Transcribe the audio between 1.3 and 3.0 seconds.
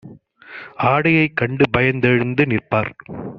கண்டுபயந் தெழுந்து நிற்பார்